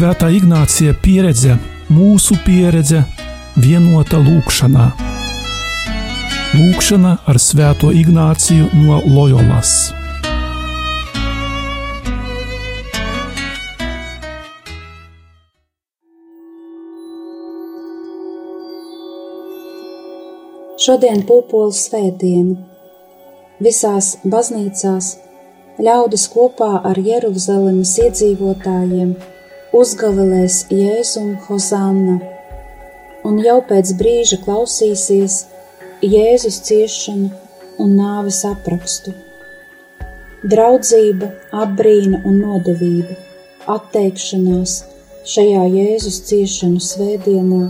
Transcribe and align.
Svētā 0.00 0.30
Ignācija 0.32 0.94
pieredze, 0.96 1.58
mūsu 1.92 2.32
pieredze, 2.40 3.02
vienota 3.60 4.16
lūkšanā. 4.16 4.84
Lūkšana 6.56 7.10
ar 7.28 7.36
Svēto 7.36 7.90
Ignāciju 7.92 8.70
no 8.80 8.96
Loyolas. 9.04 9.90
Šodien 20.80 21.20
pūpoles 21.28 21.82
svētdiena. 21.90 22.56
Visās 23.60 24.14
baznīcās 24.24 25.10
ļaudis 25.76 26.24
kopā 26.32 26.70
ar 26.88 27.02
Jeruzalemes 27.10 27.92
iedzīvotājiem 28.06 29.12
uzgavilēs 29.76 30.64
Jēzum 30.74 31.36
Hozanna, 31.46 32.16
un 33.26 33.38
jau 33.38 33.60
pēc 33.68 33.92
brīža 34.00 34.40
klausīsies 34.42 35.44
Jēzus 36.02 36.58
ciešanu 36.66 37.30
un 37.78 37.94
nāves 37.98 38.40
aprakstu. 38.48 39.14
Draudzība, 40.42 41.28
apbrīna 41.62 42.22
un 42.26 42.40
nodevība, 42.42 43.14
atteikšanās 43.70 44.76
šajā 45.30 45.64
Jēzus 45.76 46.18
ciešanu 46.26 46.82
svētdienā 46.82 47.62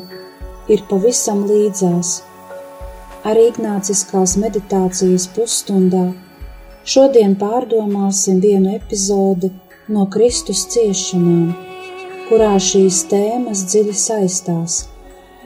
ir 0.73 0.85
pavisam 0.89 1.45
līdzās. 1.51 2.21
Arī 3.29 3.51
Ignāciskās 3.51 4.39
meditācijas 4.41 5.27
pusstundā 5.35 6.07
šodien 6.89 7.35
pārdomāsim 7.37 8.39
vienu 8.41 8.73
epizodi 8.79 9.51
no 9.93 10.07
Kristus 10.15 10.65
ciešanām, 10.73 11.51
kurā 12.31 12.53
šīs 12.63 13.01
tēmas 13.11 13.65
dziļi 13.67 13.93
saistās. 13.99 14.75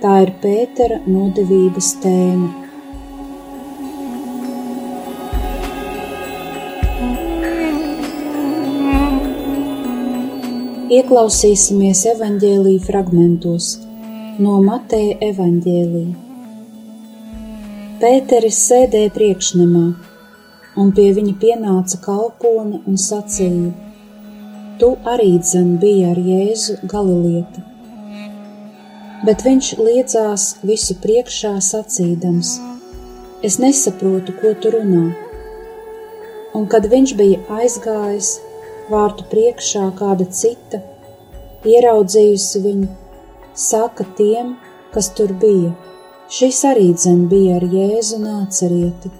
Tā 0.02 0.18
ir 0.20 0.34
Pētera 0.42 0.98
nodevības 1.08 1.86
tēma. 2.02 2.50
Ieklausīsimies 10.92 12.04
evaņģēlī 12.12 12.74
fragmentos 12.84 13.70
no 14.44 14.58
Mateja 14.66 15.16
evaņģēlīja. 15.30 16.18
Pēteris 18.04 18.60
sēdēja 18.68 19.14
priekšnamā, 19.16 19.86
un 20.76 20.92
pie 20.92 21.08
viņa 21.16 21.34
pienāca 21.40 22.04
kalpone 22.04 22.84
un 22.84 23.00
sacīja: 23.00 23.72
Tu 24.80 24.88
arī 25.12 25.38
dzen 25.38 25.76
biji 25.82 26.04
ar 26.10 26.18
Jēzu 26.28 26.76
Galilieti. 26.92 27.62
Bet 29.24 29.44
viņš 29.46 29.68
liedzās 29.80 30.48
visu 30.70 30.96
priekšā 31.04 31.54
sacīdams: 31.68 32.56
Es 33.46 33.60
nesaprotu, 33.62 34.34
ko 34.40 34.52
tu 34.60 34.74
runā. 34.74 35.06
Un 36.58 36.68
kad 36.70 36.90
viņš 36.90 37.14
bija 37.20 37.60
aizgājis 37.60 38.34
vārtu 38.90 39.26
priekšā 39.30 39.88
kāda 40.00 40.26
cita, 40.40 40.82
ieraudzījusi 41.64 42.62
viņu, 42.68 42.92
saka 43.54 44.06
tiem, 44.18 44.54
kas 44.94 45.10
tur 45.18 45.32
bija 45.44 45.72
Šis 46.34 46.62
arī 46.64 46.86
dzen 46.96 47.26
bija 47.28 47.58
ar 47.60 47.64
Jēzu 47.68 48.16
nācerieti, 48.22 49.10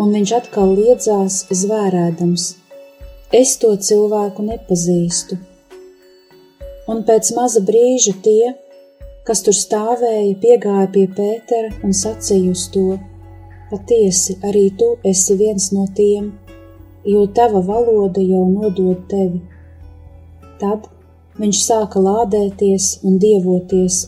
un 0.00 0.14
viņš 0.16 0.30
atkal 0.38 0.72
liedzās 0.78 1.36
zvērēdams: 1.60 2.46
Es 3.32 3.54
to 3.56 3.70
cilvēku 3.80 4.44
nepazīstu. 4.44 5.38
Un 6.92 6.98
pēc 7.08 7.30
maza 7.32 7.62
brīža 7.64 8.12
tie, 8.26 8.50
kas 9.24 9.40
tur 9.46 9.56
stāvēja, 9.56 10.34
piegāja 10.42 10.90
pie 10.92 11.06
Pētera 11.16 11.70
un 11.80 11.96
sacīja 11.96 12.50
uz 12.52 12.66
to: 12.74 12.98
Patiesi, 13.70 14.36
arī 14.44 14.66
tu 14.76 14.90
esi 15.12 15.38
viens 15.40 15.70
no 15.72 15.86
tiem, 15.96 16.28
jo 17.08 17.24
tava 17.38 17.64
valoda 17.72 18.20
jau 18.20 18.44
nodod 18.52 19.08
tevi. 19.08 19.40
Tad 20.60 20.92
viņš 21.40 21.64
sāka 21.70 22.04
lādēties 22.04 22.98
un 23.08 23.16
dievoties 23.16 24.02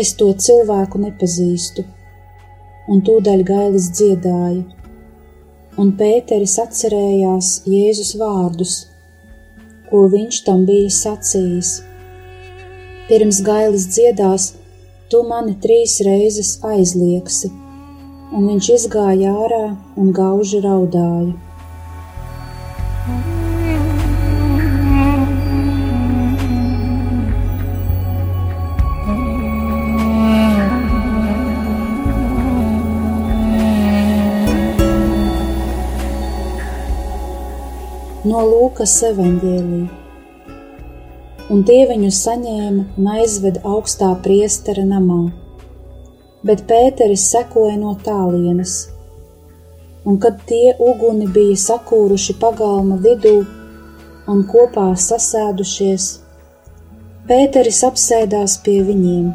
es 0.00 0.16
to 0.16 0.32
cilvēku 0.32 1.04
nepazīstu, 1.04 1.84
un 2.88 3.04
tūdaļ 3.04 3.44
gailis 3.52 3.92
dziedāja, 3.98 4.64
un 5.78 5.92
Pēteris 5.98 6.56
atcerējās 6.62 7.50
Jēzus 7.70 8.14
vārdus, 8.18 8.74
ko 9.90 10.06
viņš 10.10 10.40
tam 10.46 10.64
bija 10.66 10.90
sacījis. 10.96 11.72
Pirms 13.10 13.40
gailis 13.46 13.86
dziedās, 13.90 14.52
tu 15.10 15.22
mani 15.26 15.56
trīs 15.62 15.98
reizes 16.06 16.56
aizliegsi, 16.66 17.50
un 18.30 18.50
viņš 18.52 18.72
izgāja 18.78 19.34
ārā 19.44 19.64
un 19.98 20.12
gauži 20.14 20.62
raudāja. 20.66 21.49
No 38.30 38.40
Lūkas 38.46 38.92
evaņģēlī. 39.08 39.80
Un 41.50 41.62
tie 41.66 41.80
viņu 41.90 42.10
saņēma 42.14 42.82
un 43.00 43.08
aizveda 43.16 43.62
augstā 43.66 44.10
priestera 44.24 44.84
namā, 44.86 45.22
bet 46.46 46.62
Pēteris 46.70 47.26
sekoja 47.32 47.74
no 47.80 47.96
tālienes. 48.06 48.74
Un 50.06 50.20
kad 50.22 50.38
tie 50.48 50.76
uguni 50.78 51.26
bija 51.34 51.56
sakūruši 51.64 52.36
pagalma 52.40 53.00
vidū 53.02 53.34
un 54.30 54.44
kopā 54.52 54.86
sasēdušies, 55.06 56.10
Pēteris 57.30 57.82
apsēdās 57.88 58.56
pie 58.64 58.78
viņiem, 58.86 59.26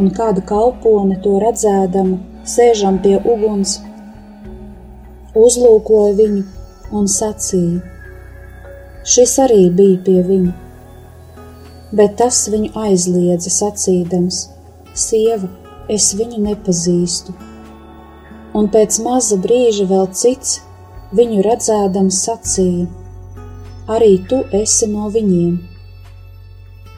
un 0.00 0.12
kāda 0.18 0.44
kalpone 0.52 1.16
to 1.24 1.38
redzēdama, 1.42 2.20
sēžam 2.56 3.00
pie 3.04 3.16
uguns, 3.24 3.78
uzlūkoja 5.46 6.12
viņu 6.20 6.44
un 6.92 7.08
sacīja: 7.10 7.80
Šis 9.06 9.36
arī 9.42 9.68
bija 9.70 9.98
pie 10.06 10.20
viņa, 10.26 10.52
bet 11.98 12.16
tas 12.20 12.40
viņu 12.52 12.72
aizliedza 12.86 13.52
sacīdams: 13.54 14.40
Sieva, 14.94 15.48
es 15.92 16.12
viņu 16.18 16.40
nepazīstu. 16.42 17.34
Un 18.56 18.70
pēc 18.72 18.98
maza 19.04 19.36
brīža 19.36 19.86
vēl 19.90 20.06
cits 20.16 20.60
viņu 21.14 21.42
redzēdams 21.46 22.20
sacīja: 22.26 22.86
Arī 23.96 24.12
tu 24.28 24.42
esi 24.58 24.88
no 24.90 25.10
viņiem. 25.14 25.56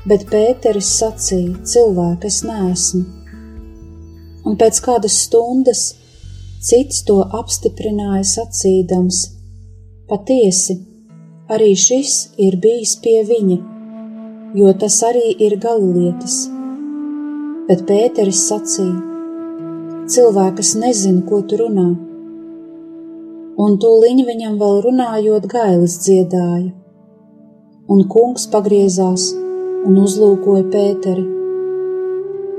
Bet 0.08 0.28
Pēteris 0.32 0.92
sacīja: 1.00 1.58
Cilvēks 1.68 2.28
es 2.30 2.42
neesmu. 2.48 3.04
Un 4.48 4.56
pēc 4.56 4.78
kādas 4.80 5.18
stundas 5.26 5.82
cits 6.64 7.02
to 7.08 7.18
apstiprināja 7.40 8.24
sacīdams: 8.30 9.37
Patiesi, 10.08 10.74
arī 11.52 11.74
šis 11.76 12.12
ir 12.40 12.54
bijis 12.62 12.94
pie 13.04 13.18
viņa, 13.28 13.56
jo 14.56 14.70
tas 14.80 14.96
arī 15.04 15.34
ir 15.46 15.56
galilietis. 15.60 16.36
Bet 17.68 17.82
Pēteris 17.90 18.40
sacīja: 18.48 18.94
Cilvēks 20.14 20.72
nezina, 20.80 21.20
ko 21.28 21.42
tu 21.44 21.60
runā. 21.60 21.86
Un 23.66 23.78
tūliņ 23.84 24.24
viņam 24.32 24.58
vēl 24.64 24.82
runājot, 24.88 25.52
gailis 25.52 26.00
dziedāja. 26.08 26.72
Un 27.92 28.04
kungs 28.08 28.48
pagriezās 28.48 29.28
un 29.36 30.04
uzlūkoja 30.08 30.70
Pēteri. 30.72 31.30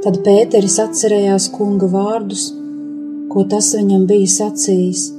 Tad 0.05 0.21
Pēteris 0.21 0.77
atcerējās 0.85 1.49
kunga 1.57 1.89
vārdus, 1.97 2.51
ko 3.33 3.49
tas 3.49 3.73
viņam 3.73 4.05
bija 4.05 4.35
sacījis 4.37 5.15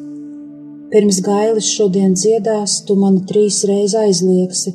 Pirms 0.90 1.20
gailis 1.22 1.68
šodien 1.70 2.16
dziedās, 2.18 2.80
tu 2.86 2.96
mani 2.98 3.22
trīs 3.30 3.60
reizes 3.70 3.94
aizliegsi. 4.00 4.74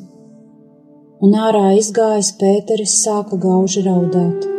Un 1.20 1.36
ārā 1.36 1.74
izgājis 1.76 2.32
Pēteris 2.40 2.98
sāka 3.02 3.36
gauži 3.40 3.84
raudāt. 3.84 4.55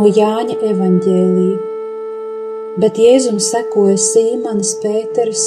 No 0.00 0.08
Jāņa 0.08 0.54
evaņģēlīja. 0.64 1.56
bet 2.80 2.96
Jēzum 3.02 3.36
sekoja 3.42 3.98
Sīmanis 4.00 4.70
Pēters 4.80 5.42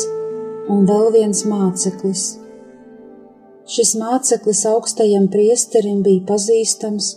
un 0.70 0.84
vēl 0.86 1.08
viens 1.16 1.40
māceklis. 1.50 2.26
Šis 3.74 3.96
māceklis 3.98 4.62
augstajam 4.70 5.26
priesterim 5.34 6.04
bija 6.06 6.22
pazīstams 6.28 7.08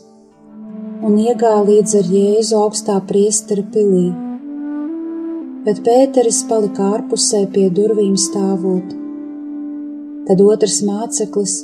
un 1.04 1.18
iegāja 1.20 1.66
līdz 1.66 1.96
ar 2.00 2.08
Jēzu 2.14 2.56
augstā 2.62 2.96
priestera 3.10 3.66
pilī, 3.74 4.06
bet 5.66 5.82
Pēteris 5.84 6.40
palika 6.48 6.88
ārpusē 6.94 7.44
pie 7.52 7.68
durvīm 7.68 8.16
stāvot. 8.16 8.96
Tad 10.30 10.40
otrs 10.40 10.80
māceklis, 10.88 11.58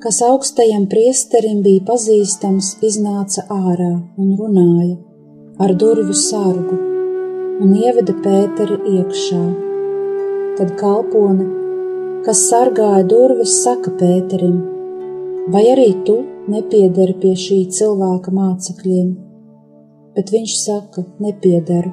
kas 0.00 0.22
augstajam 0.24 0.86
priesterim 0.88 1.58
bija 1.64 1.82
pazīstams, 1.90 2.70
iznāca 2.88 3.42
ārā 3.52 3.90
un 4.20 4.30
runāja 4.38 4.96
ar 5.60 5.74
durvju 5.82 6.16
sargu 6.16 6.78
un 7.60 7.74
ieveda 7.76 8.14
Pēteri 8.24 8.78
iekšā. 8.94 9.40
Tad 10.56 10.72
kalpone, 10.80 11.48
kas 12.24 12.46
sargāja 12.46 13.02
durvis, 13.10 13.58
saka 13.66 13.92
Pēterim: 14.00 14.56
Vai 15.52 15.66
arī 15.74 15.90
tu 16.08 16.16
nepiedari 16.48 17.18
pie 17.20 17.34
šī 17.44 17.60
cilvēka 17.76 18.32
mācekļiem? 18.40 19.12
Bet 20.16 20.32
viņš 20.32 20.56
saka: 20.62 21.04
Nepiedaru. 21.20 21.92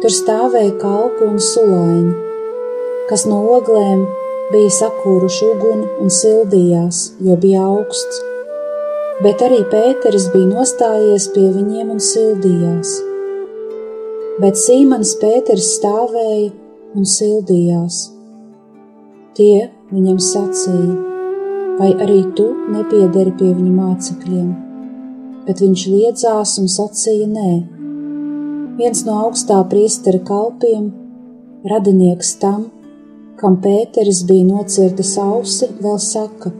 Tur 0.00 0.18
stāvēja 0.20 0.78
kalpi 0.78 1.26
un 1.26 1.42
sulāņi, 1.50 2.14
kas 3.10 3.26
no 3.26 3.42
oglēm 3.58 4.06
bija 4.50 4.72
sakūruši 4.78 5.52
uguni 5.52 5.92
un 6.00 6.10
sildījās, 6.14 7.04
jo 7.26 7.36
bija 7.40 7.66
augsts. 7.68 8.24
Bet 9.20 9.44
arī 9.44 9.60
Pēteris 9.70 10.30
bija 10.32 10.48
nostājies 10.54 11.28
pie 11.34 11.46
viņiem 11.54 11.94
un 11.94 12.02
sildījās 12.02 12.98
bet 14.40 14.56
Sīmanis 14.56 15.12
Pēters 15.20 15.66
stāvēja 15.76 16.48
un 16.96 17.06
sildījās. 17.08 17.98
Tie 19.36 19.68
viņam 19.92 20.18
sacīja, 20.22 20.94
vai 21.80 21.90
arī 22.04 22.22
tu 22.38 22.46
nepiederi 22.72 23.34
pie 23.36 23.50
viņa 23.52 23.74
mācekļiem, 23.74 24.48
bet 25.46 25.60
viņš 25.64 25.84
liedzās 25.92 26.56
un 26.62 26.72
sacīja 26.72 27.28
nē. 27.34 27.52
Viens 28.80 29.04
no 29.04 29.18
augstā 29.26 29.60
priestera 29.68 30.22
kalpiem, 30.24 30.88
radinieks 31.68 32.36
tam, 32.40 32.70
kam 33.40 33.56
Pēteris 33.64 34.24
bija 34.28 34.44
nocirtis 34.44 35.14
ausi, 35.20 35.70
vēl 35.80 35.96
saka, 36.04 36.52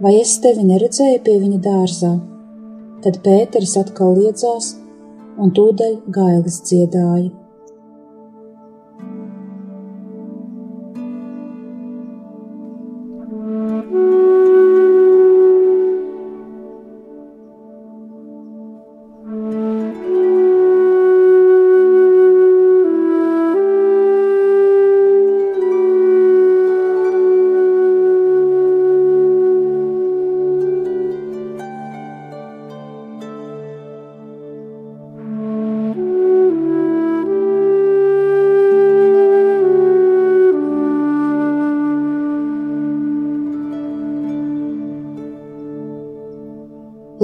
vai 0.00 0.14
es 0.22 0.38
tevi 0.40 0.64
neredzēju 0.64 1.20
pie 1.26 1.36
viņa 1.42 1.60
dārzā? 1.66 2.14
Tad 3.04 3.20
Pēteris 3.24 3.76
atkal 3.80 4.16
liedzās 4.16 4.72
un 5.40 5.52
tūdaļ 5.56 5.98
gailis 6.16 6.60
dziedāja. 6.68 7.39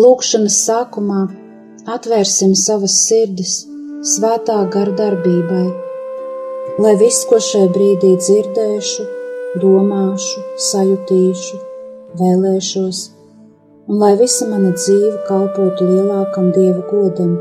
Lūkšanas 0.07 0.57
sākumā 0.69 1.21
atvērsim 1.91 2.53
savas 2.59 2.95
sirdis 3.09 3.55
svētā 4.11 4.59
gara 4.71 4.93
darbībai, 5.01 5.65
lai 6.85 6.93
viss, 7.01 7.25
ko 7.27 7.41
šajā 7.43 7.71
brīdī 7.75 8.13
dzirdēšu, 8.21 9.07
domāšu, 9.65 10.45
sajutīšu, 10.69 11.59
vēlēšos, 12.21 13.03
un 13.89 13.99
lai 14.05 14.13
visa 14.21 14.47
mana 14.53 14.71
dzīve 14.77 15.25
kalpotu 15.27 15.91
lielākam 15.91 16.53
dievu 16.55 16.87
godam, 16.93 17.35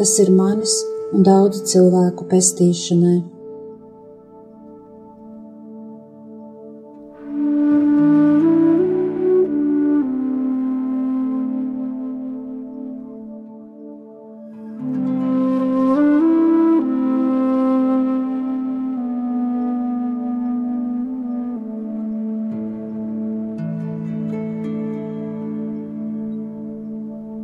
tas 0.00 0.18
ir 0.24 0.34
manis 0.40 0.80
un 1.12 1.28
daudzu 1.28 1.68
cilvēku 1.70 2.26
pestīšanai. 2.32 3.35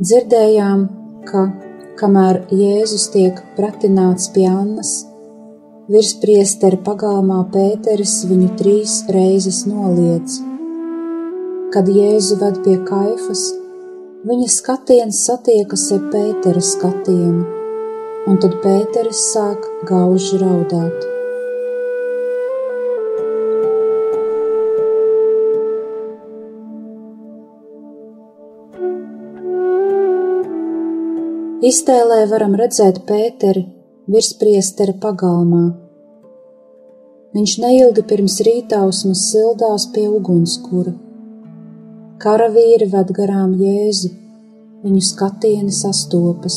Dzirdējām, 0.03 0.81
ka, 1.29 1.41
kamēr 2.01 2.41
Jēzus 2.51 3.05
tiek 3.13 3.37
pratināts 3.55 4.25
pie 4.35 4.49
Annas, 4.49 4.91
virspriestera 5.93 6.81
pagalmā 6.89 7.37
Pēteris 7.53 8.17
viņu 8.27 8.49
trīs 8.59 8.97
reizes 9.15 9.61
noliedz. 9.69 10.41
Kad 11.77 11.93
Jēzu 11.93 12.41
ved 12.41 12.59
pie 12.65 12.75
kaifas, 12.89 13.45
viņa 14.27 14.51
skatiens 14.57 15.23
satiekas 15.29 15.87
ar 15.95 16.03
Pētera 16.17 16.65
skatienu, 16.73 17.47
un 18.27 18.43
tad 18.43 18.59
Pēteris 18.65 19.23
sāk 19.37 19.71
gauži 19.93 20.43
raudāt. 20.43 21.22
Iztēlē 31.63 32.25
varam 32.27 32.57
redzēt 32.59 32.97
Pēteri 33.07 33.61
virspriestera 34.11 34.97
pagalmā. 34.99 35.61
Viņš 37.37 37.53
neilgi 37.63 38.03
pirms 38.11 38.41
rītausmas 38.43 39.21
sildās 39.29 39.85
pie 39.95 40.09
ugunskura. 40.11 40.91
Karavīri 42.25 42.89
ved 42.91 43.13
garām 43.15 43.53
Jēzu, 43.61 44.11
viņu 44.83 45.03
skatieni 45.07 45.71
sastopas. 45.77 46.57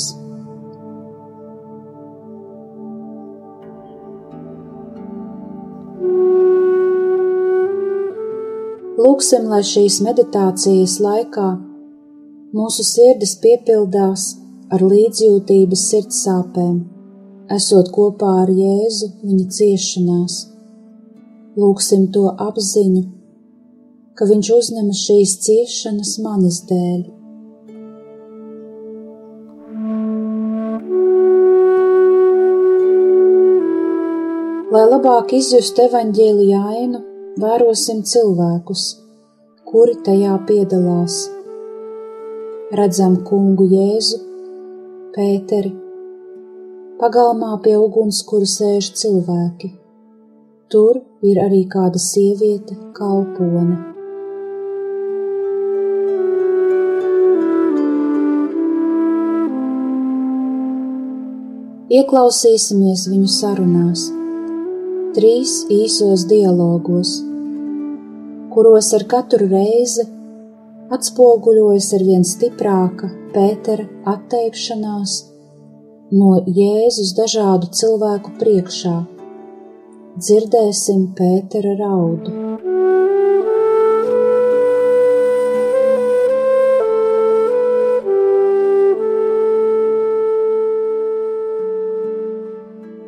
Lūksim, 9.06 9.46
lai 9.54 9.62
šīs 9.70 10.00
meditācijas 10.08 10.98
laikā 11.06 11.52
mūsu 12.58 12.88
sirdis 12.90 13.36
piepildās 13.46 14.26
ar 14.75 14.84
līdzjūtības 14.84 15.84
sirdsāpēm, 15.91 16.79
esot 17.55 17.91
kopā 17.96 18.32
ar 18.44 18.51
Jēzu 18.51 19.12
viņa 19.24 19.46
ciešanās. 19.58 20.39
Lūksim 21.55 22.10
to 22.12 22.25
apziņu, 22.48 23.03
ka 24.20 24.27
viņš 24.27 24.50
uzņemas 24.58 25.03
šīs 25.08 25.36
ciešanas 25.46 26.17
manis 26.25 26.60
dēļ. 26.67 27.05
Lai 34.75 34.84
labāk 34.91 35.32
izjustu 35.38 35.86
evaņģēlīja 35.86 36.62
ainu, 36.75 37.00
vērosim 37.39 38.03
cilvēkus, 38.03 38.84
kuri 39.70 39.96
tajā 40.03 40.36
piedalās. 40.50 41.22
Redzam 42.75 43.22
kungu 43.24 43.70
Jēzu, 43.72 44.25
Pēteri, 45.15 45.69
pagalmā 47.00 47.53
pie 47.63 47.77
ugunskura 47.79 48.48
sēž 48.51 48.89
cilvēki. 49.00 49.69
Tur 50.67 50.98
ir 51.24 51.38
arī 51.39 51.62
kāda 51.72 52.01
sieviete, 52.03 52.75
kalpone. 52.98 53.77
Ieklausīsimies 61.95 63.05
viņu 63.13 63.31
sarunās, 63.38 64.03
trīs 65.15 65.62
īsos 65.77 66.27
dialogos, 66.27 67.15
kuros 68.51 68.91
ar 69.00 69.07
katru 69.15 69.48
reizi 69.48 70.10
atspoguļojas 70.94 71.88
ar 71.98 72.04
vien 72.06 72.25
stiprāka 72.27 73.10
Pētera 73.34 73.88
atteikšanās 74.12 75.15
no 76.15 76.36
Jēzus 76.46 77.15
dažādu 77.18 77.72
cilvēku 77.74 78.36
priekšā. 78.39 78.96
Dzirdēsim 80.15 81.10
Pētera 81.18 81.74
raudu. 81.82 82.44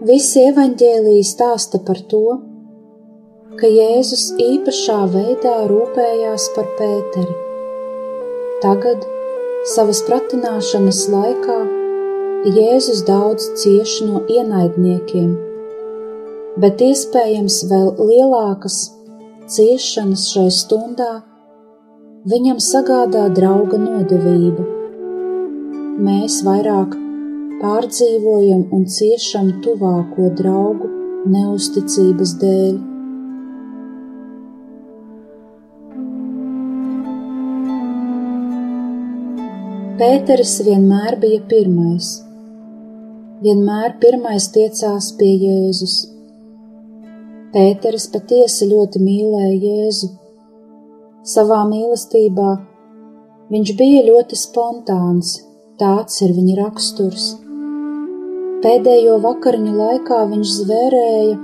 Visi 0.08 0.46
evaņģēlīji 0.50 1.24
stāsta 1.28 1.82
par 1.88 2.00
to, 2.12 2.38
ka 3.60 3.70
Jēzus 3.70 4.30
īpašā 4.40 5.02
veidā 5.14 5.58
rūpējās 5.72 6.54
par 6.56 6.72
Pēteri. 6.80 7.47
Tagad, 8.58 9.04
savas 9.70 10.00
pratināšanas 10.08 11.04
laikā, 11.14 11.58
Jēzus 12.48 13.04
daudz 13.06 13.44
cieš 13.62 14.00
no 14.08 14.24
ienaidniekiem, 14.34 15.28
bet 16.64 16.82
iespējams 16.82 17.60
vēl 17.70 17.92
lielākas 18.00 18.80
ciešanas 19.54 20.26
šai 20.32 20.48
stundā 20.58 21.12
viņam 22.34 22.58
sagādā 22.64 23.28
drauga 23.38 23.78
nodevība. 23.84 24.66
Mēs 26.10 26.42
vairāk 26.50 26.98
pārdzīvojam 27.62 28.68
un 28.74 28.90
ciešam 28.98 29.54
tuvāko 29.66 30.32
draugu 30.42 30.90
neusticības 31.30 32.40
dēļ. 32.42 32.87
Pēteris 39.98 40.52
vienmēr 40.62 41.16
bija 41.18 41.40
pirmais, 41.50 42.08
vienmēr 43.42 43.96
pirmais 43.98 44.46
tiecās 44.54 45.08
pie 45.18 45.32
Jēzus. 45.42 45.96
Pēteris 47.56 48.06
patiesi 48.14 48.68
ļoti 48.70 49.02
mīlēja 49.02 49.56
Jēzu. 49.64 50.12
Savā 51.34 51.64
mīlestībā 51.72 52.52
viņš 53.50 53.74
bija 53.82 54.06
ļoti 54.12 54.38
spontāns, 54.38 55.34
tāds 55.82 56.22
ir 56.22 56.38
viņa 56.38 56.62
raksturs. 56.62 57.30
Pēdējo 58.62 59.18
vakariņu 59.26 59.78
laikā 59.82 60.24
viņš 60.30 60.58
zvērēja, 60.62 61.38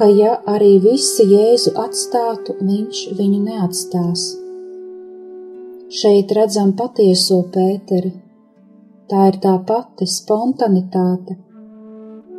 ka 0.00 0.08
ja 0.24 0.38
arī 0.56 0.78
visi 0.88 1.28
Jēzu 1.36 1.76
atstātu, 1.84 2.56
viņš 2.64 3.10
viņu 3.20 3.48
neatstās. 3.50 4.30
Šeit 5.90 6.30
redzam 6.30 6.68
patieso 6.78 7.40
Pēteri. 7.50 8.12
Tā 9.10 9.24
ir 9.26 9.38
tā 9.42 9.56
pati 9.66 10.06
spontanitāte, 10.06 11.34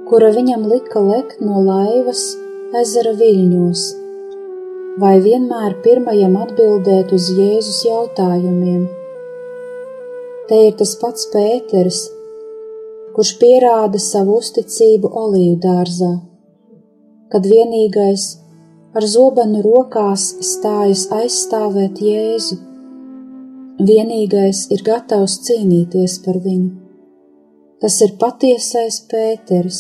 kura 0.08 0.30
viņam 0.38 0.64
lika 0.72 1.02
lekt 1.04 1.42
no 1.44 1.60
laivas 1.66 2.22
ezera 2.82 3.12
viļņos, 3.20 3.84
vai 5.04 5.18
vienmēr 5.28 5.76
pirmajam 5.84 6.40
atbildēt 6.46 7.12
uz 7.20 7.28
Jēzus 7.42 7.82
jautājumiem. 7.90 8.88
Te 10.48 10.64
ir 10.70 10.80
tas 10.80 10.96
pats 11.04 11.28
Pēteris, 11.36 12.02
kurš 13.20 13.36
pierāda 13.44 14.00
savu 14.00 14.40
uzticību 14.40 15.12
olīvu 15.26 15.60
dārzā, 15.68 16.16
kad 17.36 17.52
vienīgais 17.52 18.32
ar 18.96 19.12
zobenu 19.20 19.68
rokās 19.68 20.32
stājas 20.56 21.10
aizstāvēt 21.20 22.00
Jēzu. 22.00 22.71
Vienīgais 23.82 24.68
ir 24.76 24.84
gatavs 24.86 25.40
cīnīties 25.48 26.20
par 26.22 26.36
viņu. 26.44 26.68
Tas 27.82 27.96
ir 28.06 28.12
patiesais 28.22 29.00
Pēters, 29.10 29.80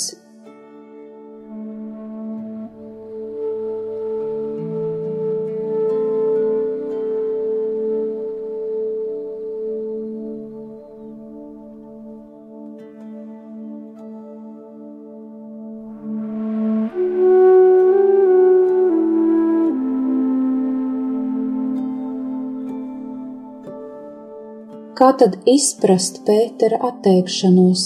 Kā 25.01 25.08
tad 25.17 25.34
izprast 25.50 26.20
Pētera 26.27 26.77
atteikšanos? 26.86 27.84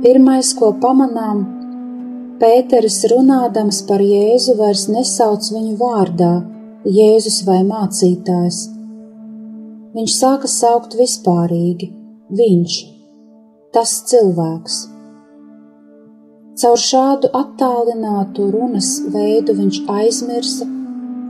Pirmais, 0.00 0.52
ko 0.56 0.70
pamanām, 0.80 1.42
Pēteris 2.40 2.94
runādams 3.12 3.82
par 3.90 4.00
Jēzu 4.00 4.54
vairs 4.56 4.86
nesauc 4.88 5.50
viņu 5.52 5.74
vārdā, 5.82 6.30
Jēzus 6.88 7.42
vai 7.44 7.58
mācītājs. 7.68 8.60
Viņš 9.98 10.14
sāka 10.22 10.48
saukt 10.48 10.96
vispārīgi- 10.96 11.90
viņš, 12.40 12.78
tas 13.76 13.92
cilvēks. 14.14 14.78
Caur 16.62 16.80
šādu 16.86 17.32
attālinātu 17.42 18.48
runas 18.56 18.94
veidu 19.12 19.58
viņš 19.60 19.84
aizmirsa, 19.98 20.70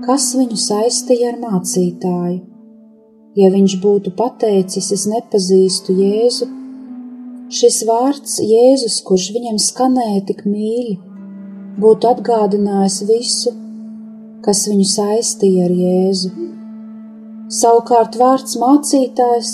kas 0.07 0.31
viņu 0.39 0.63
saistīja 0.69 1.35
ar 1.35 1.43
mācītāju 1.49 2.50
Ja 3.39 3.47
viņš 3.55 3.77
būtu 3.83 4.11
pateicis, 4.19 4.89
es 4.91 5.05
nepazīstu 5.07 5.95
Jēzu, 5.95 6.49
šis 7.55 7.77
vārds 7.87 8.41
Jēzus, 8.43 8.97
kurš 9.07 9.29
viņam 9.37 9.61
skanēja 9.63 10.25
tik 10.33 10.43
mīļi, 10.51 10.97
būtu 11.79 12.11
atgādinājis 12.11 12.97
visu, 13.07 13.53
kas 14.43 14.65
viņu 14.67 14.87
saistīja 14.95 15.69
ar 15.69 15.77
Jēzu. 15.79 16.33
Savukārt 17.61 18.19
vārds 18.19 18.59
mācītājs 18.59 19.53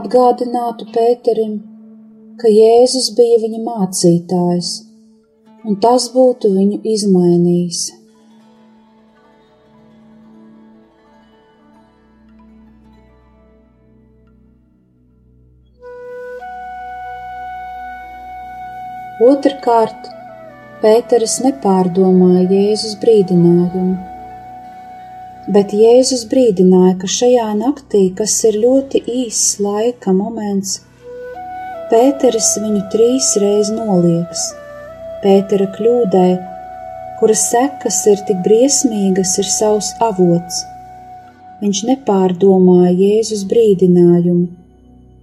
atgādinātu 0.00 0.90
Pēterim, 0.90 1.56
ka 2.42 2.50
Jēzus 2.50 3.12
bija 3.14 3.38
viņa 3.44 3.62
mācītājs, 3.70 4.74
un 5.62 5.78
tas 5.78 6.10
būtu 6.10 6.50
viņu 6.58 6.82
izmainījis. 6.96 7.99
Otrakārt, 19.20 20.06
Pēteris 20.80 21.34
nepārdomāja 21.44 22.46
Jēzus 22.48 22.94
brīdinājumu, 23.02 23.98
bet 25.52 25.74
Jēzus 25.76 26.22
brīdināja, 26.30 26.94
ka 27.02 27.10
šajā 27.14 27.50
naktī, 27.58 28.00
kas 28.16 28.38
ir 28.48 28.56
ļoti 28.62 29.02
īss 29.12 29.58
laika 29.60 30.14
moments, 30.16 30.78
Pēteris 31.90 32.48
viņu 32.62 32.80
trīs 32.94 33.28
reizes 33.42 33.74
nolieks. 33.76 34.46
Pētera 35.20 35.68
kļūdai, 35.74 36.30
kuras 37.20 37.44
sekas 37.50 38.00
ir 38.08 38.24
tik 38.30 38.40
briesmīgas, 38.46 39.34
ir 39.42 39.52
savs 39.52 39.92
avots. 40.08 40.62
Viņš 41.60 41.84
nepārdomāja 41.92 42.96
Jēzus 43.02 43.44
brīdinājumu, 43.52 44.48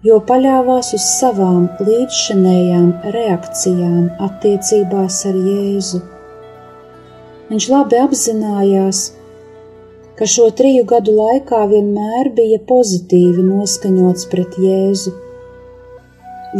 jo 0.07 0.17
paļāvās 0.27 0.93
uz 0.95 1.05
savām 1.17 1.65
līdzšanējām 1.83 2.89
reakcijām 3.15 4.03
attiecībās 4.27 5.17
ar 5.27 5.37
Jēzu. 5.49 5.99
Viņš 7.49 7.65
labi 7.73 7.97
apzinājās, 8.03 9.01
ka 10.19 10.27
šo 10.33 10.47
triju 10.59 10.85
gadu 10.91 11.15
laikā 11.17 11.63
vienmēr 11.71 12.29
bija 12.37 12.59
pozitīvi 12.69 13.43
noskaņots 13.47 14.29
pret 14.31 14.55
Jēzu, 14.63 15.13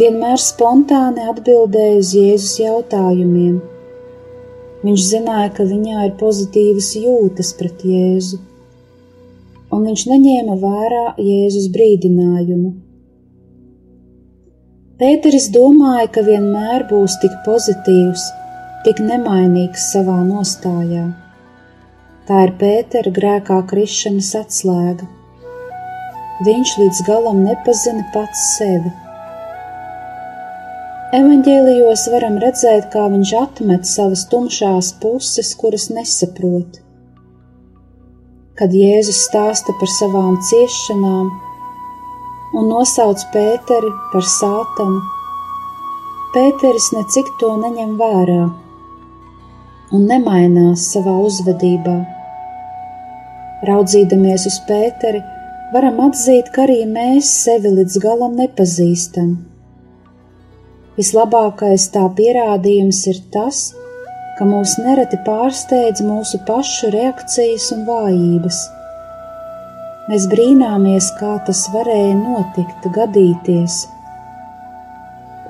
vienmēr 0.01 0.43
spontāni 0.43 1.23
atbildēja 1.31 2.01
uz 2.01 2.11
Jēzus 2.17 2.57
jautājumiem. 2.63 3.61
Viņš 4.83 5.05
zināja, 5.11 5.53
ka 5.55 5.67
viņā 5.69 6.09
ir 6.09 6.17
pozitīvas 6.19 6.89
jūtas 6.99 7.53
pret 7.59 7.85
Jēzu, 7.93 8.41
un 9.71 9.87
viņš 9.87 10.05
neņēma 10.11 10.59
vērā 10.65 11.05
Jēzus 11.21 11.71
brīdinājumu 11.73 12.75
Pēteris 14.97 15.51
domāja, 15.53 16.07
ka 16.09 16.23
vienmēr 16.25 16.87
būs 16.89 17.19
tik 17.21 17.33
pozitīvs, 17.45 18.23
tik 18.81 18.97
nemainīgs 19.05 19.91
savā 19.91 20.15
nostājā. 20.25 21.03
Tā 22.25 22.39
ir 22.47 22.53
Pētera 22.57 23.11
grēkā 23.13 23.59
krišanas 23.69 24.31
atslēga. 24.41 25.05
Viņš 26.49 26.73
līdz 26.81 27.03
galam 27.05 27.45
nepazina 27.45 28.07
pats 28.15 28.41
sevi. 28.55 28.89
Evanģēlijos 31.21 32.09
varam 32.15 32.41
redzēt, 32.41 32.89
kā 32.89 33.05
viņš 33.13 33.37
atmet 33.43 33.85
savas 33.85 34.25
tumšās 34.33 34.95
puses, 35.03 35.53
kuras 35.61 35.91
nesaprot. 35.93 36.81
Kad 38.57 38.73
Jēzus 38.73 39.27
stāsta 39.29 39.77
par 39.77 39.93
savām 40.01 40.41
ciešanām, 40.49 41.29
un 42.57 42.69
nosauc 42.71 43.21
Pēteri 43.33 43.91
par 44.11 44.25
sātanu. 44.25 45.01
Pēteris 46.33 46.91
necik 46.95 47.29
to 47.41 47.53
neņem 47.61 47.97
vērā 47.99 48.43
un 49.95 50.07
nemainās 50.09 50.89
savā 50.91 51.13
uzvedībā. 51.23 51.97
Raudzīdamies 53.67 54.45
uz 54.49 54.57
Pēteri, 54.67 55.21
varam 55.73 56.01
atzīt, 56.07 56.51
ka 56.53 56.65
arī 56.65 56.81
mēs 56.89 57.29
sevi 57.45 57.71
līdz 57.77 57.99
galam 58.03 58.35
nepazīstam. 58.39 59.35
Vislabākais 60.97 61.87
tā 61.93 62.03
pierādījums 62.17 63.03
ir 63.11 63.21
tas, 63.33 63.67
ka 64.37 64.45
mūs 64.49 64.77
nereti 64.81 65.19
pārsteidz 65.25 66.03
mūsu 66.05 66.41
pašu 66.49 66.91
reakcijas 66.93 67.71
un 67.75 67.85
vājības. 67.87 68.65
Mēs 70.07 70.23
brīnāmies, 70.31 71.09
kā 71.19 71.33
tas 71.43 71.65
varēja 71.73 72.13
notikt, 72.15 72.85
gadīties. 72.95 73.73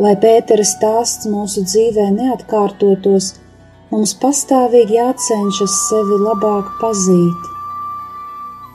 Lai 0.02 0.16
Pētera 0.24 0.66
stāsts 0.66 1.30
mūsu 1.30 1.62
dzīvē 1.68 2.08
neatkārtotos, 2.16 3.28
mums 3.92 4.16
pastāvīgi 4.24 4.98
jācenšas 4.98 5.78
sevi 5.84 6.18
labāk 6.24 6.74
pazīt. 6.82 7.46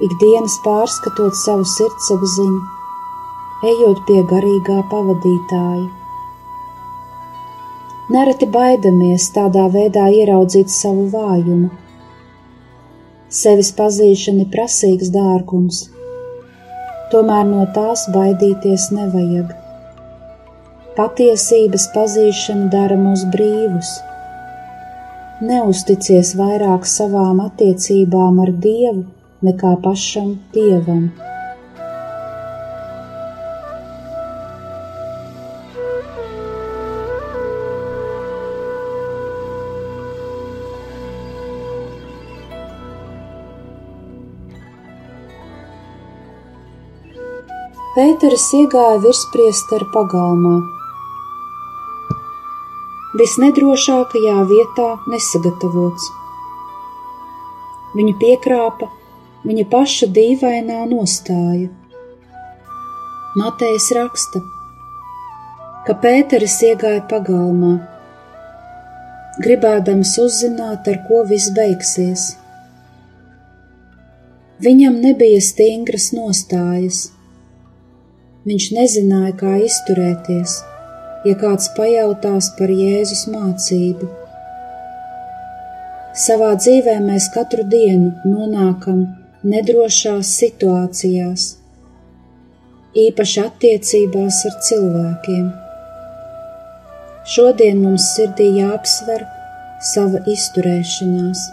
Ikdienas 0.06 0.54
pārskatot 0.62 1.34
savu 1.42 1.66
sirdsapziņu, 1.74 2.62
ejot 3.74 4.06
pie 4.06 4.22
garīgā 4.30 4.80
pavadītāja. 4.94 5.90
Nereti 8.14 8.46
baidamies 8.54 9.32
tādā 9.34 9.66
veidā 9.74 10.12
ieraudzīt 10.14 10.70
savu 10.70 11.10
vājumu. 11.10 11.74
Sevis 13.32 13.70
pazīšana 13.72 14.44
ir 14.44 14.48
prasīgs 14.52 15.08
dārgums, 15.14 15.78
tomēr 17.12 17.46
no 17.48 17.62
tās 17.72 18.04
baidīties 18.12 18.90
nevajag. 18.92 19.54
Patiesības 20.98 21.86
pazīšana 21.94 22.68
dara 22.74 22.98
mūs 23.00 23.24
brīvus. 23.32 23.94
Neusticies 25.48 26.34
vairāk 26.36 26.84
savām 26.84 27.40
attiecībām 27.48 28.44
ar 28.44 28.52
Dievu 28.66 29.06
nekā 29.48 29.78
pašam 29.86 30.34
Dievam. 30.52 31.06
Pēteris 47.92 48.46
iegāja 48.56 49.00
virspriestera 49.04 49.84
pagalmā. 49.92 50.54
Visnedrošākajā 53.20 54.36
vietā 54.48 54.86
nesagatavots. 55.12 56.06
Viņu 57.92 58.16
piekrāpa 58.24 58.88
viņa 59.44 59.66
paša 59.76 60.08
dīvainā 60.16 60.80
nostāja. 60.94 61.68
Matejs 63.36 63.92
raksta, 64.00 64.40
ka 65.84 66.00
Pēteris 66.08 66.58
iegāja 66.72 67.04
pagalmā, 67.12 67.76
gribēdams 69.44 70.16
uzzināt, 70.30 70.88
ar 70.88 71.02
ko 71.10 71.26
viss 71.28 71.52
beigsies. 71.52 72.30
Viņam 74.64 75.02
nebija 75.04 75.44
stingras 75.44 76.14
nostājas 76.16 77.10
Viņš 78.42 78.64
nezināja, 78.74 79.32
kā 79.38 79.52
izturēties, 79.62 80.56
ja 81.22 81.34
kāds 81.38 81.68
pajautās 81.76 82.48
par 82.56 82.70
Jēzus 82.74 83.28
mācību. 83.30 84.08
Savā 86.18 86.48
dzīvē 86.58 86.96
mēs 87.04 87.28
katru 87.30 87.62
dienu 87.70 88.08
nonākam 88.26 89.04
nedrošās 89.46 90.32
situācijās, 90.40 91.44
īpaši 93.04 93.38
attiecībās 93.44 94.40
ar 94.50 94.56
cilvēkiem. 94.68 95.44
Šodien 97.36 97.78
mums 97.84 98.08
sirdī 98.16 98.48
jāapsver 98.56 99.22
sava 99.92 100.24
izturēšanās. 100.34 101.44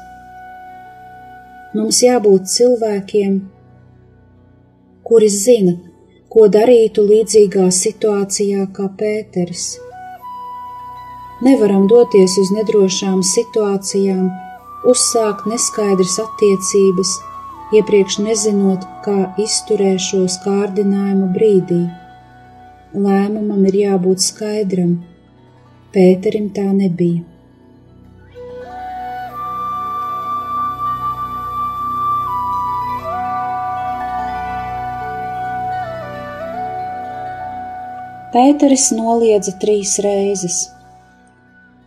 Mums 1.78 2.02
jābūt 2.02 2.50
cilvēkiem, 2.50 3.38
kuri 5.06 5.30
zina, 5.30 5.78
ko 6.34 6.46
darītu 6.54 7.06
līdzīgā 7.10 7.70
situācijā 7.74 8.68
kā 8.76 8.86
Pēters. 9.00 9.70
Nevaram 11.46 11.88
doties 11.90 12.36
uz 12.42 12.52
nedrošām 12.54 13.24
situācijām, 13.26 14.28
uzsākt 14.92 15.48
neskaidras 15.50 16.20
attiecības, 16.26 17.16
iepriekš 17.80 18.20
nezinot, 18.26 18.86
kā 19.06 19.18
izturēšos 19.42 20.38
kārdinājumu 20.46 21.32
brīdī. 21.34 21.82
Lēmumam 22.94 23.66
ir 23.72 23.82
jābūt 23.86 24.26
skaidram. 24.26 24.96
Pēterim 25.94 26.50
tā 26.54 26.70
nebija. 26.70 27.39
Pēteris 38.30 38.92
noliedza 38.94 39.56
trīs 39.58 39.96
reizes. 40.06 40.58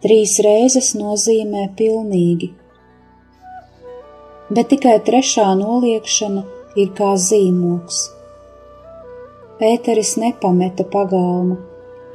Trīs 0.02 0.32
reizes 0.42 0.88
nozīmē 0.98 1.68
pilnīgi, 1.78 2.48
bet 4.50 4.72
tikai 4.72 4.96
trešā 5.06 5.44
noliekšana 5.60 6.42
ir 6.82 6.90
kā 6.98 7.12
zīmoks. 7.28 8.00
Pēteris 9.62 10.16
nepameta 10.18 10.82
pagalmu, 10.90 11.60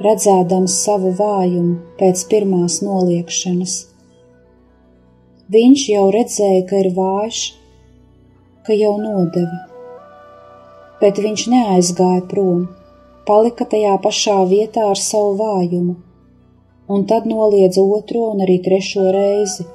redzēdams 0.04 0.76
savu 0.84 1.16
vājumu 1.16 1.78
pēc 1.96 2.28
pirmās 2.28 2.82
noliekšanas. 2.84 3.80
Viņš 5.56 5.90
jau 5.96 6.08
redzēja, 6.12 6.66
ka 6.68 6.82
ir 6.84 6.92
vājš, 7.00 7.46
ka 8.68 8.76
jau 8.76 8.98
nodeva, 9.00 9.62
bet 11.00 11.22
viņš 11.24 11.52
neaizgāja 11.54 12.26
prom 12.28 12.68
palika 13.28 13.66
tajā 13.72 13.94
pašā 14.04 14.36
vietā 14.50 14.86
ar 14.90 15.00
savu 15.00 15.34
vājumu, 15.40 15.96
un 16.94 17.04
tad 17.10 17.26
noliedza 17.28 17.84
otro 17.98 18.30
un 18.32 18.44
arī 18.46 18.56
trešo 18.64 19.08
reizi. 19.14 19.66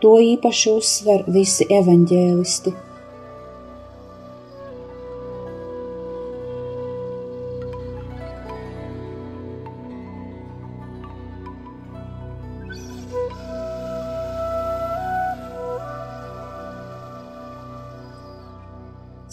To 0.00 0.14
īpaši 0.24 0.70
uzsver 0.72 1.26
visi 1.28 1.66
evaņģēlisti. 1.80 2.72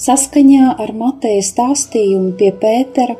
Saskaņā 0.07 0.67
ar 0.79 0.91
Mateja 0.95 1.41
stāstījumu 1.43 2.29
pie 2.39 2.53
Pētera, 2.61 3.17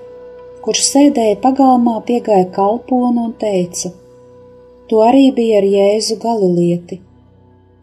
kurš 0.64 0.84
sēdēja 0.86 1.36
pagalmā, 1.44 1.98
piegāja 2.08 2.46
kalpona 2.56 3.26
un 3.28 3.34
teica: 3.42 3.92
Tu 4.88 5.02
arī 5.04 5.26
biji 5.36 5.58
ar 5.58 5.68
Jēzu 5.68 6.16
Galilieti. 6.22 7.00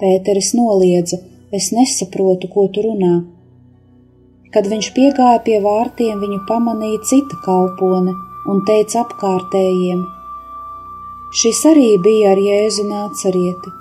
Pēteris 0.01 0.55
noliedza: 0.57 1.21
Es 1.53 1.69
nesaprotu, 1.77 2.49
ko 2.55 2.65
tu 2.73 2.87
runā. 2.87 3.13
Kad 4.57 4.73
viņš 4.73 4.91
piegāja 4.97 5.45
pie 5.51 5.61
vārtiem, 5.69 6.17
viņu 6.25 6.41
pamanīja 6.49 7.05
cita 7.13 7.45
kalpone 7.45 8.17
un 8.49 8.65
teica 8.65 9.05
apkārtējiem: 9.05 10.05
Šis 11.43 11.65
arī 11.75 11.89
bija 12.09 12.33
ar 12.33 12.45
Jēzu 12.49 12.89
nācarieti, 12.89 13.79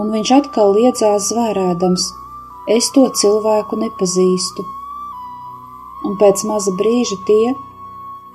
un 0.00 0.16
viņš 0.16 0.36
atkal 0.40 0.78
liedzās 0.80 1.28
zvērādams 1.34 2.12
es 2.68 2.88
to 2.94 3.04
cilvēku 3.20 3.76
nepazīstu. 3.76 4.64
Un 6.08 6.16
pēc 6.20 6.44
maza 6.48 6.72
brīža 6.78 7.18
tie, 7.28 7.52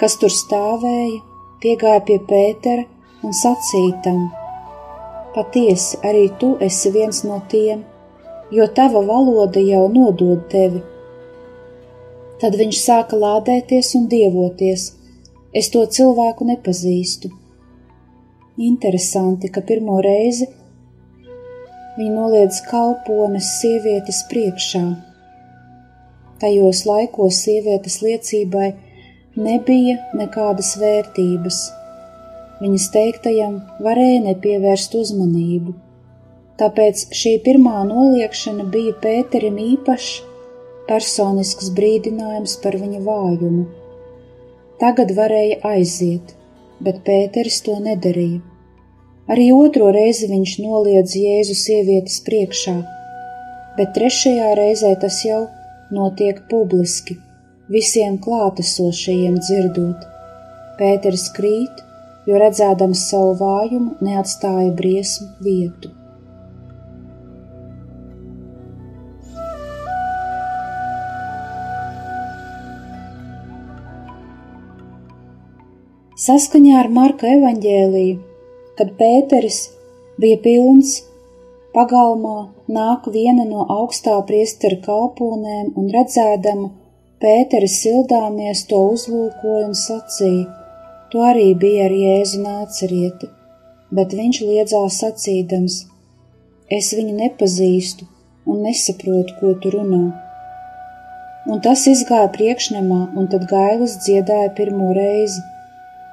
kas 0.02 0.18
tur 0.22 0.34
stāvēja, 0.34 1.22
piegāja 1.62 2.04
pie 2.06 2.20
Pētera 2.30 2.86
un 3.26 3.34
sacīja 3.34 3.98
tam: 4.06 4.28
Patiesi, 5.34 5.98
arī 6.06 6.28
tu 6.42 6.56
esi 6.62 6.94
viens 6.94 7.24
no 7.26 7.42
tiem, 7.50 7.84
jo 8.54 8.68
tava 8.68 9.02
valoda 9.06 9.62
jau 9.62 9.88
nodod 9.94 10.46
tevi. 10.54 10.82
Tad 12.40 12.56
viņš 12.56 12.78
sāka 12.86 13.18
lādēties 13.20 13.96
un 14.00 14.08
dievoties. 14.08 14.94
Es 15.54 15.72
to 15.74 15.82
cilvēku 15.86 16.46
nepazīstu. 16.46 17.32
Interesanti, 18.62 19.50
ka 19.50 19.64
pirmo 19.66 19.98
reizi 20.06 20.46
Viņa 22.00 22.16
noliedz 22.16 22.62
kalpones 22.64 23.48
sievietes 23.60 24.22
priekšā. 24.30 24.86
Tajos 26.40 26.86
laikos 26.88 27.42
sievietes 27.44 27.98
liecībai 28.00 28.70
nebija 29.36 29.98
nekādas 30.16 30.78
vērtības. 30.80 31.58
Viņas 32.62 32.86
teiktajam 32.94 33.58
varēja 33.84 34.22
nepievērst 34.30 34.96
uzmanību. 35.02 35.76
Tāpēc 36.60 37.04
šī 37.16 37.34
pirmā 37.44 37.82
noliekšana 37.88 38.70
bija 38.72 38.96
Pēterim 39.04 39.60
īpašs 39.64 40.14
personisks 40.88 41.70
brīdinājums 41.76 42.56
par 42.64 42.80
viņa 42.80 43.04
vājumu. 43.06 43.66
Tagad 44.80 45.12
varēja 45.20 45.60
aiziet, 45.74 46.32
bet 46.80 47.04
Pēteris 47.08 47.60
to 47.68 47.76
nedarīja. 47.84 48.40
Arī 49.30 49.52
otro 49.54 49.92
reizi 49.94 50.26
viņš 50.26 50.56
noliedz 50.64 51.12
Jēzu 51.14 51.54
sievietes 51.54 52.16
priekšā, 52.26 52.80
bet 53.78 53.92
trešajā 53.94 54.48
reizē 54.58 54.96
tas 55.04 55.20
jau 55.22 55.44
notiek 55.94 56.40
publiski, 56.50 57.20
visiem 57.70 58.16
klātesošajiem 58.24 59.36
dzirdot. 59.38 60.08
Pēters 60.80 61.28
krīt, 61.36 61.84
jo 62.26 62.40
redzēdams 62.42 63.04
savu 63.12 63.36
vājumu, 63.38 64.00
neatstāja 64.02 64.72
briesmu 64.80 65.30
vietu. 65.46 65.94
Saskaņā 76.20 76.82
ar 76.82 76.90
Marka 76.98 77.30
evaņģēliju 77.38 78.29
Kad 78.80 78.94
Pēteris 78.96 79.58
bija 80.24 80.38
pilns, 80.40 80.92
pagalmā 81.76 82.36
nāk 82.72 83.10
viena 83.12 83.44
no 83.48 83.66
augstā 83.74 84.14
priestera 84.30 84.78
kalponēm 84.86 85.74
un 85.82 85.90
redzēdama 85.96 86.70
Pēteris 87.20 87.76
sildāmies 87.82 88.62
to 88.70 88.80
uzlūkoja 88.94 89.66
un 89.66 89.76
sacīja, 89.76 90.46
tu 91.12 91.26
arī 91.28 91.50
bija 91.66 91.90
ar 91.90 91.98
Jēzu 92.06 92.40
nācerieti, 92.46 93.28
bet 93.92 94.16
viņš 94.22 94.42
liedzās 94.48 95.02
sacīdams, 95.04 95.82
es 96.80 96.96
viņu 96.96 97.20
nepazīstu 97.20 98.08
un 98.48 98.64
nesaprotu, 98.70 99.36
ko 99.42 99.58
tu 99.60 99.76
runā. 99.76 100.04
Un 101.52 101.60
tas 101.68 101.84
izgāja 101.92 102.32
priekšnamā, 102.32 103.10
un 103.20 103.28
tad 103.28 103.44
gailis 103.52 104.00
dziedāja 104.08 104.56
pirmo 104.56 104.94
reizi– 104.96 105.44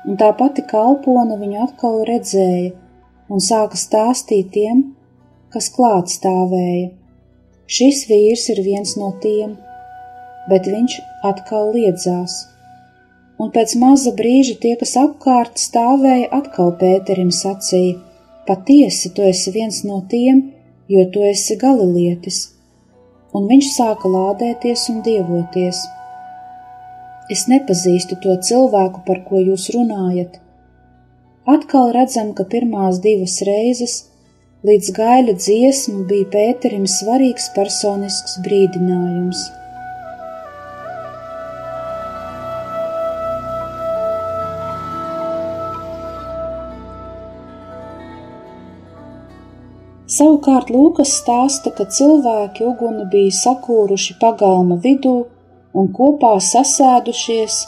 un 0.07 0.19
tā 0.21 0.31
pati 0.39 0.65
kalpona 0.71 1.37
viņu 1.41 1.63
atkal 1.67 2.03
redzēja 2.09 2.73
un 3.33 3.43
sāka 3.43 3.79
stāstīt 3.79 4.53
tiem, 4.55 4.83
kas 5.53 5.69
klāt 5.75 6.13
stāvēja. 6.13 6.93
Šis 7.67 8.05
vīrs 8.11 8.47
ir 8.55 8.63
viens 8.63 8.95
no 8.99 9.11
tiem, 9.23 9.57
bet 10.51 10.69
viņš 10.71 11.01
atkal 11.27 11.73
liedzās. 11.75 12.45
Un 13.43 13.51
pēc 13.53 13.75
maza 13.81 14.13
brīža 14.17 14.55
tie, 14.63 14.77
kas 14.81 14.95
apkārt 14.97 15.59
stāvēja, 15.61 16.31
atkal 16.39 16.71
Pēterim 16.81 17.33
sacīja: 17.35 17.99
Patiesi, 18.47 19.11
tu 19.13 19.27
esi 19.27 19.53
viens 19.53 19.83
no 19.85 19.99
tiem, 20.09 20.45
jo 20.89 21.03
tu 21.13 21.25
esi 21.27 21.59
galilietis. 21.61 22.39
Un 23.35 23.51
viņš 23.51 23.73
sāka 23.75 24.09
lādēties 24.09 24.87
un 24.95 25.03
dievoties. 25.05 25.83
Es 27.35 27.49
nepazīstu 27.51 28.21
to 28.23 28.37
cilvēku, 28.49 29.03
par 29.07 29.25
ko 29.27 29.41
jūs 29.43 29.71
runājat. 29.75 30.39
Atkal 31.47 31.91
redzam, 31.95 32.33
ka 32.39 32.47
pirmās 32.53 33.01
divas 33.03 33.41
reizes 33.47 33.97
līdz 34.67 34.93
gaļa 34.95 35.35
dziesmu 35.39 36.07
bija 36.11 36.31
Pēterim 36.31 36.87
svarīgs 36.91 37.51
personisks 37.59 38.39
brīdinājums. 38.47 39.43
Savukārt 50.17 50.71
Lūkas 50.71 51.19
stāsta, 51.19 51.75
ka 51.75 51.91
cilvēki 51.91 52.63
uguni 52.71 53.11
bija 53.11 53.35
sakūruši 53.35 54.15
pagalma 54.23 54.79
vidū 54.79 55.25
un 55.77 55.91
kopā 55.97 56.37
sasēdušies, 56.41 57.65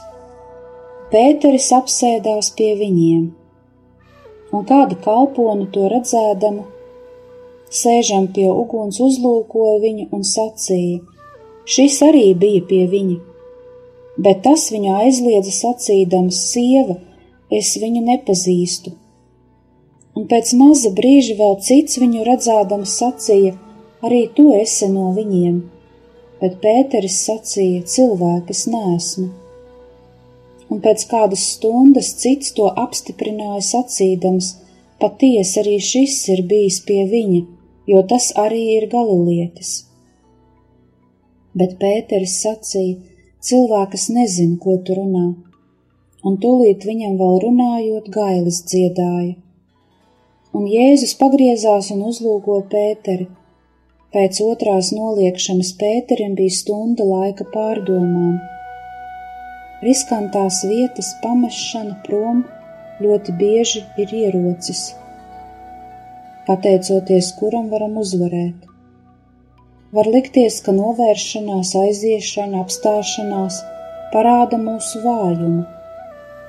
Pēteris 1.08 1.70
apsēdās 1.72 2.50
pie 2.56 2.74
viņiem, 2.76 3.22
un 4.52 4.64
kāda 4.68 4.96
kalpona 5.04 5.64
to 5.72 5.86
redzēdama, 5.88 6.66
sēžam 7.80 8.26
pie 8.36 8.44
uguns 8.52 9.00
uzlūkoja 9.06 9.78
viņu 9.84 10.04
un 10.12 10.26
sacīja: 10.30 10.98
Šis 11.68 11.96
arī 12.04 12.26
bija 12.42 12.66
pie 12.68 12.82
viņa, 12.92 13.16
bet 14.26 14.44
tas 14.44 14.66
viņu 14.74 14.98
aizliedza 14.98 15.54
sacīdams: 15.62 16.42
Sieva, 16.52 16.98
es 17.60 17.72
viņu 17.80 18.04
nepazīstu. 18.10 18.92
Un 20.16 20.28
pēc 20.28 20.52
maza 20.60 20.92
brīža 20.92 21.40
vēl 21.40 21.56
cits 21.64 22.00
viņu 22.04 22.28
redzēdams 22.28 23.00
sacīja: 23.00 23.56
Arī 24.04 24.26
tu 24.36 24.50
esi 24.60 24.92
no 24.92 25.08
viņiem 25.16 25.77
bet 26.40 26.58
Pēteris 26.62 27.18
sacīja: 27.26 27.84
Cilvēks 27.94 28.54
es 28.54 28.64
neesmu. 28.72 29.28
Un 30.68 30.82
pēc 30.84 31.04
kādas 31.10 31.44
stundas 31.54 32.12
cits 32.22 32.52
to 32.56 32.68
apstiprināja 32.84 33.64
sacīdams: 33.72 34.54
Patiesi 35.02 35.60
arī 35.62 35.76
šis 35.90 36.16
ir 36.34 36.44
bijis 36.50 36.80
pie 36.86 37.04
viņa, 37.12 37.42
jo 37.90 38.02
tas 38.10 38.30
arī 38.46 38.64
ir 38.76 38.88
galilietis. 38.92 39.72
Bet 41.58 41.78
Pēteris 41.82 42.38
sacīja: 42.44 42.98
Cilvēks 43.48 44.08
nezina, 44.14 44.58
ko 44.62 44.76
tu 44.84 44.96
runā, 44.98 45.26
un 46.26 46.40
tūlīt 46.42 46.84
viņam 46.88 47.14
vēl 47.20 47.36
runājot, 47.46 48.10
gailis 48.14 48.64
dziedāja. 48.66 49.36
Un 50.58 50.64
Jēzus 50.66 51.14
pagriezās 51.20 51.92
un 51.94 52.02
uzlūko 52.08 52.62
Pēteri 52.72 53.28
Pēc 54.08 54.38
otrās 54.40 54.88
noliekšanas 54.96 55.70
Pēterim 55.76 56.32
bija 56.36 56.52
stunda 56.56 57.04
laika 57.04 57.44
pārdomām. 57.52 58.38
Riskantās 59.84 60.62
vietas 60.64 61.10
pamešana 61.24 61.96
prom 62.06 62.38
ļoti 63.04 63.34
bieži 63.42 63.82
ir 64.00 64.14
ierocis, 64.20 64.80
pateicoties 66.46 67.28
kuram 67.40 67.66
varam 67.74 67.98
uzvarēt. 68.00 68.62
Var 69.98 70.08
likties, 70.14 70.56
ka 70.64 70.72
novēršanās, 70.78 71.74
aiziešana, 71.82 72.62
apstāšanās 72.64 73.58
parāda 74.14 74.56
mūsu 74.62 75.02
vājumu, 75.04 75.66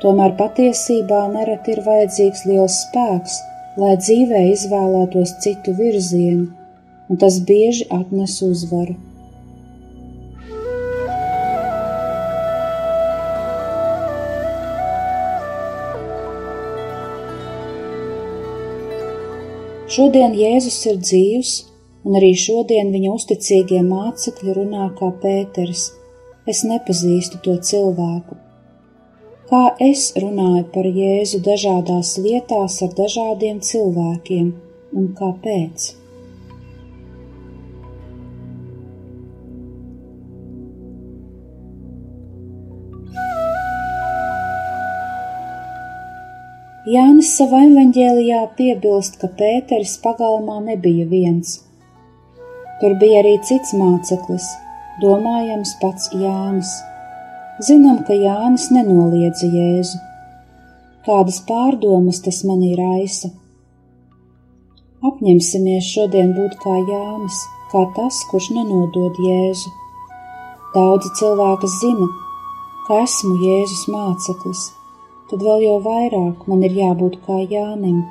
tomēr 0.06 0.38
patiesībā 0.40 1.26
nereti 1.36 1.76
ir 1.76 1.84
vajadzīgs 1.90 2.48
liels 2.54 2.80
spēks, 2.86 3.36
lai 3.84 3.98
dzīvē 4.00 4.46
izvēlētos 4.54 5.36
citu 5.44 5.76
virzienu 5.76 6.48
un 7.10 7.18
tas 7.18 7.40
bieži 7.46 7.90
atnes 7.90 8.40
uzvaru. 8.46 8.96
Šodien 19.90 20.36
Jēzus 20.38 20.76
ir 20.86 21.00
dzīvs, 21.02 21.54
un 22.06 22.16
arī 22.20 22.30
šodien 22.38 22.92
viņa 22.94 23.10
uzticīgie 23.18 23.80
mācekļi 23.88 24.54
runā 24.56 24.92
kā 25.00 25.10
Pēters. 25.24 25.88
Es 26.50 26.62
nepazīstu 26.70 27.42
to 27.46 27.58
cilvēku. 27.70 28.38
Kā 29.50 29.64
es 29.82 30.12
runāju 30.24 30.68
par 30.76 30.86
Jēzu 30.86 31.42
dažādās 31.42 32.14
vietās 32.22 32.78
ar 32.86 32.94
dažādiem 33.02 33.64
cilvēkiem, 33.66 34.54
un 34.94 35.10
kāpēc? 35.18 35.96
Jānis 46.90 47.28
savā 47.38 47.60
evaņģēlijā 47.68 48.38
piebilst, 48.58 49.20
ka 49.22 49.28
Pēteris 49.40 49.92
pagalmā 50.02 50.56
nebija 50.66 51.04
viens. 51.10 51.52
Tur 52.80 52.96
bija 53.02 53.20
arī 53.22 53.34
cits 53.46 53.76
māceklis, 53.78 54.48
domājams 55.04 55.76
pats 55.84 56.08
Jānis. 56.18 56.72
Zinām, 57.68 58.00
ka 58.08 58.18
Jānis 58.18 58.66
nenoliedza 58.74 59.52
Jēzu. 59.52 60.00
Kādas 61.06 61.38
pārdomas 61.52 62.24
tas 62.26 62.42
manī 62.50 62.72
raisa? 62.80 63.30
Apņemsimies 65.12 65.92
šodien 65.92 66.34
būt 66.40 66.58
kā 66.64 66.74
Jānis, 66.90 67.44
kā 67.76 67.86
tas, 68.00 68.24
kurš 68.32 68.50
nenodod 68.58 69.22
Jēzu. 69.28 69.76
Daudzi 70.74 71.14
cilvēki 71.22 71.72
zina, 71.78 72.12
ka 72.90 73.04
esmu 73.06 73.38
Jēzus 73.46 73.88
māceklis 73.94 74.68
tad 75.30 75.44
vēl 75.46 75.66
jau 75.68 75.78
vairāk 75.86 76.46
man 76.50 76.64
ir 76.66 76.76
jābūt 76.78 77.20
kā 77.26 77.40
Jānim 77.52 78.02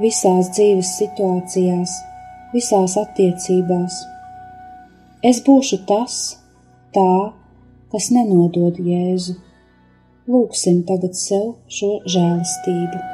visās 0.00 0.50
dzīves 0.56 0.96
situācijās, 0.98 1.96
visās 2.54 2.96
attiecībās. 3.00 4.00
Es 5.24 5.40
būšu 5.44 5.80
tas, 5.88 6.20
tā, 6.96 7.32
kas 7.92 8.10
nenodod 8.12 8.80
Jēzu. 8.82 9.38
Lūksim 10.28 10.82
tagad 10.88 11.16
sev 11.20 11.52
šo 11.68 11.98
žēlastību. 12.08 13.13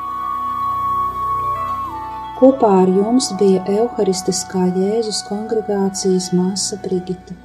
Kopā 2.41 2.69
ar 2.81 2.89
jums 2.89 3.27
bija 3.37 3.59
Euharistiskā 3.69 4.63
Jēzus 4.73 5.19
kongregācijas 5.27 6.31
māsa 6.33 6.79
Brigita. 6.81 7.35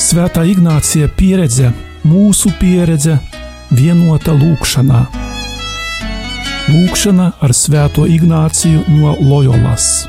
Svētā 0.00 0.48
Ignācija 0.48 1.12
pieredze, 1.20 1.68
mūsu 2.08 2.56
pieredze, 2.56 3.20
vienota 3.68 4.32
lūkšanā. 4.32 5.06
Lūkšana 6.72 7.34
ar 7.44 7.52
Svēto 7.52 8.08
Ignāciju 8.08 8.86
no 8.96 9.18
Loyolas. 9.20 10.08